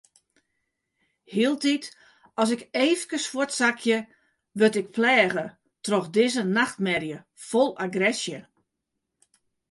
Hieltyd 1.33 1.85
as 2.41 2.49
ik 2.55 2.61
eefkes 2.85 3.25
fuortsakje, 3.31 3.97
wurd 4.57 4.75
ik 4.81 4.87
pleage 4.97 5.45
troch 5.85 6.07
dizze 6.15 6.43
nachtmerje 6.57 7.17
fol 7.47 7.69
agresje. 7.85 8.39